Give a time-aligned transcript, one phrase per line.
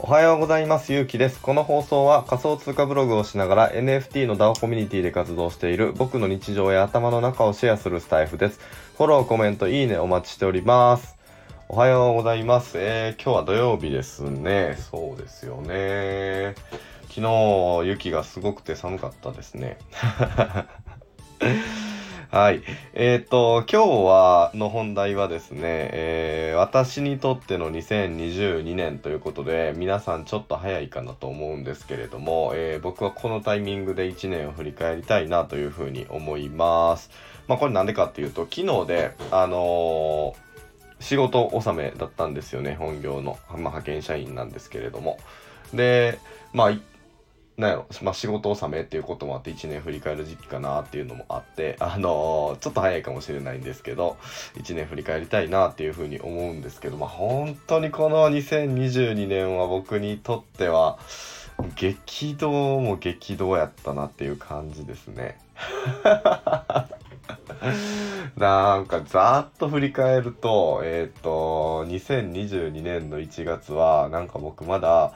[0.00, 8.60] おはようございますゆうきですこの放送は仮想通貨ブログをしながら NFT の DAO コミュニティで活動している僕の日常や頭の中をシェアするスタイフです
[8.96, 11.18] フォローコメントいいねお待ちしております
[11.70, 12.78] おはようございます。
[12.78, 14.78] えー、今日は土曜日ですね。
[14.90, 16.54] そうですよね。
[17.10, 19.76] 昨日雪がすごくて寒かったですね。
[22.30, 22.62] はい。
[22.92, 37.10] えっ、ー、と、今日は、の本題はですね、えー、私にとっての2022年ということで、皆さんちょっと早いかなと思うんですけれども、えー、僕はこのタイミングで1年を振り返りたいなというふうに思います。
[37.46, 40.36] まあ、これなんでかっていうと、昨日で、あの
[41.00, 43.38] 仕事納めだったんですよね、本業の。
[43.48, 45.18] まあ、派遣社員なんですけれども。
[45.72, 46.18] で、
[46.52, 46.72] まあ、
[47.58, 54.16] なんやろ、まあ、仕事納めっていうこともあって1年振り返る時期かなっていうのもあって、あのー、ちょっと早いかもしれないんですけど、
[54.54, 60.98] 1年振り返りたいなっていうふうに思うんですけど、まあ、本当にこの2022年は僕にとっては、
[61.74, 65.38] 激動も激動やったなっていう感じですね。
[68.36, 75.12] なんかざっと振り返ると、えっ、ー、と、2022年の1月は、なんか僕まだ、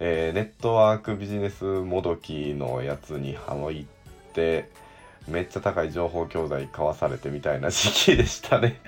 [0.00, 3.84] えー、ネットワークビジネスもどきのやつにハモいっ
[4.32, 4.68] て、
[5.28, 8.78] めっちゃ高い情報教材買わされてみたいな時期でしたね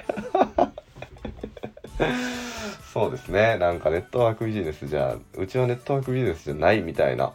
[2.93, 3.59] そうですね。
[3.59, 7.33] なんかネットワークビジネスじゃ、うちはネットワークビジネスじゃないみたいな、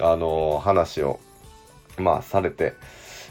[0.00, 1.20] あのー、話を、
[1.98, 2.74] まあ、されて、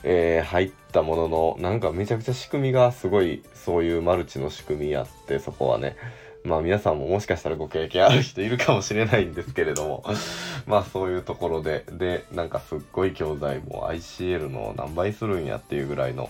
[0.03, 5.97] えー、入ったものの、なんかめちゃくちゃ仕組みがすごい、そういうマルチの仕組みやって、そこはね。
[6.45, 10.03] まあ皆さんももしかしたらご経験ある人いるかもしれないんですけれども、
[10.67, 16.29] まあそういうところで、で、なんかすっごい教材も ICL の何倍するんやっていうぐらいの、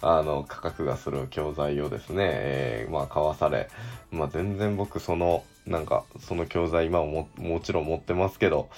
[0.00, 3.68] あの、価格がする教材をですね、えー、まあ買わされ、
[4.10, 8.68] まあ全然僕その、なんかその教材今ももちろん持ってますけど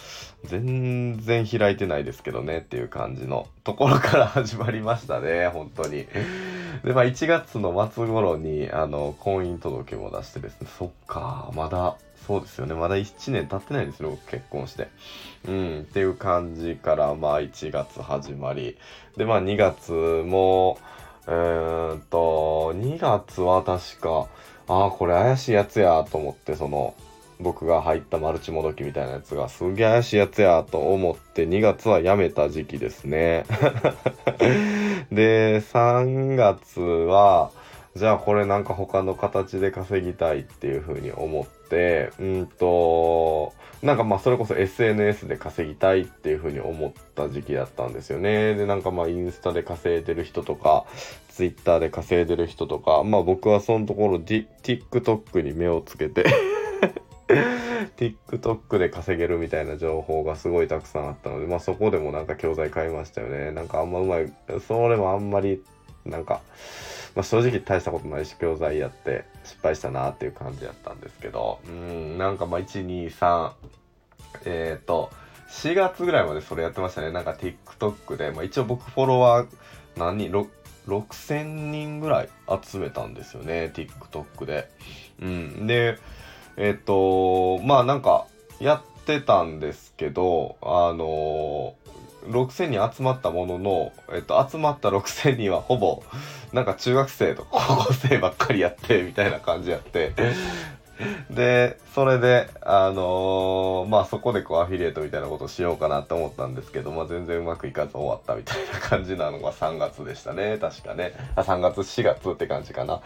[0.45, 6.07] 全然開いてないですけどねっていう感じのところから始まりましたね 本当に。
[6.85, 14.89] でまあ1月の末頃にあの婚姻届も出してですねそっかまだそうですよねまだ1年経ってないですよ結婚して。
[15.47, 18.77] うんっていう感じからまあ1月始まり。
[19.17, 20.79] でまあ2月も
[21.27, 24.29] えー、っと2月は確か
[24.71, 26.95] ああ、これ怪しいやつやと思って、その、
[27.41, 33.47] 僕が入ったマルチもどきみたいなやつがすげえ怪しいやつやと思って2月はやめた時期ですね。
[35.11, 37.51] で、3月は、
[37.97, 43.53] じゃあこれなんか他の形で稼ぎたいっていうふうに思って、うんと、
[43.83, 48.55] なんかまあそれこそ SNS で稼ぎたいっていうふうに思った時期だったんですよね。
[48.55, 50.85] で、なんかまあインスタで稼いでる人とか、
[51.31, 56.27] ツイッターで稼いでる人とか、まあ僕はそのところ、D、TikTok に目をつけて
[57.97, 63.51] TikTok で稼げるみたいな情報がすごいたくさんあったので、まあそこでもなんか教材買いましたよね。
[63.51, 64.33] なんかあんまうまい、
[64.67, 65.63] それもあんまり、
[66.05, 66.41] なんか、
[67.15, 73.53] まあ、正直大したことないし教材やって失敗したなっていう感じやったんですけどうんなんかまあ123
[74.45, 75.11] えっ、ー、と
[75.51, 77.11] 4月ぐらいまでそれやってましたね。
[77.11, 79.49] なんか TikTok で、まあ、一応僕フォロワー
[79.97, 80.47] 何人
[80.87, 82.29] 6000人ぐらい
[82.63, 84.71] 集めたんですよね TikTok で。
[85.21, 85.99] うんで
[86.57, 88.27] えっ、ー、とまあなんか
[88.61, 91.75] やってたんですけどあの
[92.27, 96.03] 6000人集まったものの、えっと、集まった6000人はほぼ、
[96.53, 100.13] なんか中学生と高校生ばっかりやって、みたいな感じやって、
[101.31, 110.59] で、それで、あのー、まあそこでこうアフィリエイトみたいなことしようかなって思ったんですけど、まあ全然うまくいかず終わったみたいな感じなのが 3月でしたね。
[110.59, 111.13] 確かね。
[111.37, 113.01] あ、3月、4月って感じかな。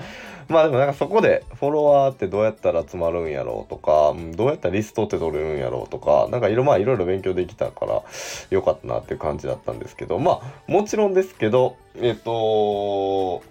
[0.49, 8.03] まあでもなんかそこでフォロワーってどうやったら集まるんやろうとか、どうやったらリストって取れるんやろうとか、なんかいろ、まあいろいろ勉強できたから
[8.51, 13.43] よかったなっていう感じだったんですけど、まあもちろんですけど、えっと、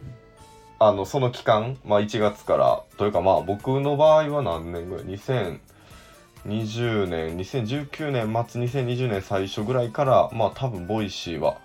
[0.86, 11.56] あの、その期間、まあ1月から、というかまあ僕の場合は何年ぐらい ?2020 年、2019年末、2020年最初ぐらいから、まあ多分 Voicy は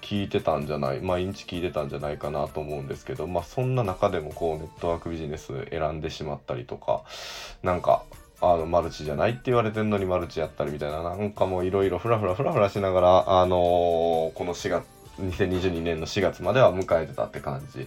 [0.00, 7.02] 聞いてたんじゃない、毎日聞いてたんじゃないかなと思うんですけど、まあそんな中でもこうネットワークビジネス選んでしまったりとか、
[7.64, 8.04] なんか、
[8.40, 14.84] あの、マルチじゃないって言われてんのにマルチやったりみたいな、なんかもういろいろふらふらふらふらしながら、あのー、この4月、
[15.20, 17.86] 2022年の4月までは迎えてたって感じ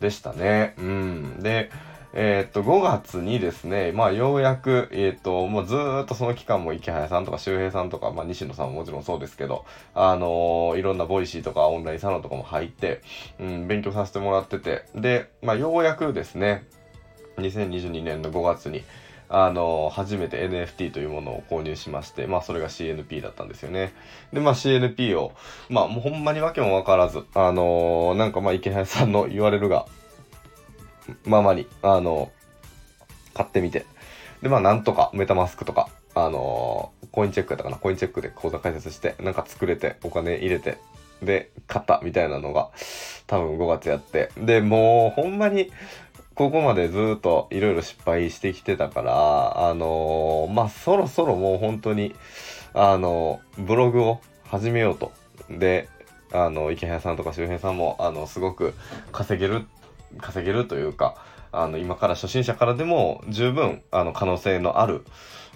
[0.00, 0.74] でしたね。
[0.78, 1.40] うん。
[1.40, 1.70] で、
[2.12, 9.64] えー、っと、5月にですね、まあ、ようやく、えー、っと、もうずーっとその期間も池早さんとか周平さんとか、まあ、西野さんももちろんそうですけど、
[9.94, 13.02] あのー、いろんな Voicy とかオンラインサロンとかも入って、
[13.38, 16.64] うん、勉強させてもらってて、で、まあ、ようやくですね、
[17.36, 18.82] 2022年の5月に、
[19.30, 23.92] あの、初めて NFT というものを購入しまして、まあそれが CNP だったんですよね。
[24.32, 25.32] で、まあ CNP を、
[25.68, 29.86] まあもうほんまにわけもわからず、あのー、なんかまあイケハヤさんの言われるが、
[31.24, 32.30] ままに、あの、
[33.32, 33.86] 買ってみて。
[34.42, 40.78] で、まあ、なんとか、メタマスクとか、あのコインチェックやったかな、コインチェックで口座開設して、なんか作れて、お金入れて、
[41.22, 42.70] で、買ったみたいなのが、
[43.26, 44.30] 多分5月やって。
[44.36, 45.70] で、もう、ほんまに、
[46.40, 52.14] ここまでずっといろいろ失敗してきてたから、あのー、まあ、そろそろもう本当に、
[52.72, 55.12] あのー、ブログを始めようと。
[55.50, 55.90] で、
[56.32, 58.72] あの、池原さんとか周平さんも、あの、すごく
[59.12, 59.66] 稼げる
[60.16, 61.16] 稼げるというか、
[61.52, 65.04] あの、今から初心者からでも十分、あの、可能性のある、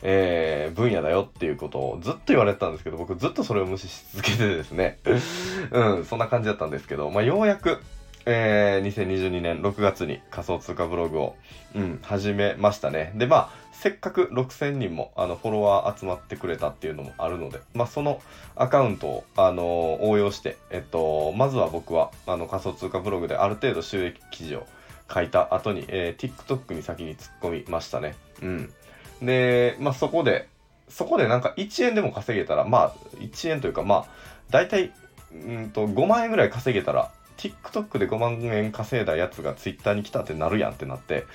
[0.02, 4.98] えー、分野だよっていうことをずっと言われてたんですけど、僕ずっとそれを無視し続けてですね、
[5.72, 7.80] うん、そんな感じだったんですけど、まあ、ようやく、
[8.26, 11.36] えー、2022年6月に仮想通貨ブログを、
[11.74, 13.12] うん、始めましたね。
[13.16, 18.22] で、まあ、せっかく6000人も、あの、フォロワー集まってくれたっていうのもあるので、まあ、その
[18.56, 24.66] アカウントを、あのー、応用して、えっと、まずは僕は、あの、仮想通貨ブログである程度収益記事を
[25.12, 28.14] 書いた後に、えー、TikTok に先に突っ込みましたね。
[28.40, 28.72] うん。
[29.20, 30.48] で、まあ、そこで、
[30.88, 34.06] そこでなんか1円でも稼げたら、まあ、1円というか、まあ、
[34.50, 34.92] 大体、
[35.32, 41.26] うんと、5万円ぐらい稼げたら、TikTok で5万円稼いだやつが Twitter に来たってなるやんってなって、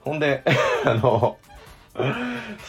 [0.00, 0.42] ほんで、
[0.84, 1.38] あの、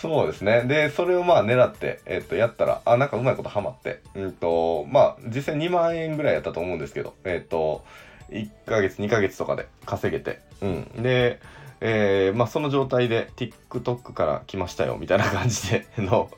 [0.01, 0.63] そうですね。
[0.63, 7.85] で、それをまあ狙って、えっと、やったら、あ、なんかうまいことハマって、うんと、まあ、実際2万円ぐらいやったと思うんですけど、えっと、
[8.29, 11.03] 1ヶ月、2ヶ月とかで稼げて、うん。
[11.03, 11.39] で、
[11.85, 16.29] えー、まあ、その状態で TikTok から来ましたよ、みたいな感じで の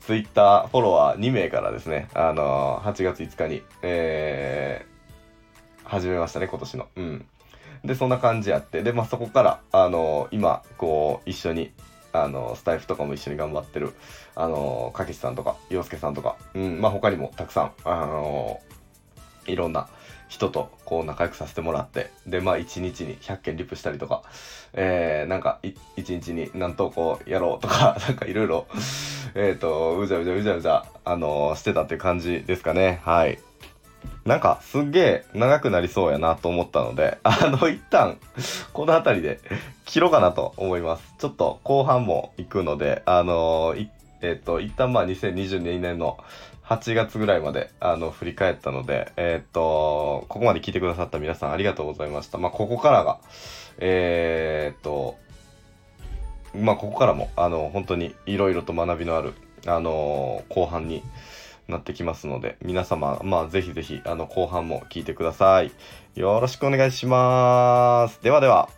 [0.00, 4.93] Twitter フォロワー2名からですね、あのー、8月5日に、えー、
[5.84, 6.88] 始めましたね、今年の。
[6.96, 7.26] うん。
[7.84, 11.72] で、そんな感じやって、で、まあ、そこから、あのー、今、こう、一緒に、
[12.12, 13.92] あの、スタイフとかも一緒に頑張ってる、
[14.34, 18.60] あの、かけしさんとか、洋介さんとか、うん、まあ、他にもたくさん、あの、
[19.46, 19.88] いろんな
[20.28, 24.22] 人とこう仲良くさせてもらって、で、まあ、1日に100件リプしたりとか、
[24.72, 25.74] えー、なんか、1
[26.20, 28.66] 日に何投稿やろうとか、 なんかいろいろ、
[29.34, 33.00] えっ、と、うじゃうじゃうじゃうじゃ、あのしてたっていう感じですかね。
[33.04, 33.38] はい。
[34.24, 38.18] なんかすっげえ長くなりそうやなと思ったので、 あの一旦
[38.72, 39.40] この辺りで
[39.84, 41.14] 切ろうかなと思います。
[41.18, 43.74] ちょっと後半も行くので、あの、
[44.22, 46.18] えっ、と、一旦まあ2022年の
[46.64, 52.38] 8月ぐらいまであの振り返ったので、えっ、と、ここまで聞いてくださった皆さんありがとうございました。
[52.38, 53.18] まあここからが、
[53.78, 55.16] えっと、
[56.54, 59.34] まあここからもあの本当にいろいろと学びのある
[59.66, 61.02] あの後半に
[61.68, 65.72] なってきますので、皆様、まあ、ぜひぜひ、あの、後半も聞いてください。
[66.14, 68.22] よろしくお願いします。
[68.22, 68.68] ではでは。